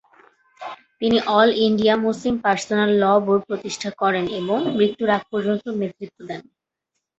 তিনি 0.99 1.17
all 1.31 1.49
India 1.67 1.95
Muslim 2.05 2.35
personal 2.45 2.89
law’ 2.95 3.23
board 3.25 3.41
প্রতিষ্ঠা 3.49 3.89
করেন 4.01 4.25
এবং 4.39 4.59
মৃত্যুর 4.77 5.09
আগ 5.15 5.23
পর্যন্ত 5.31 5.65
নেতৃত্ব 5.81 6.17
দেন। 6.29 6.41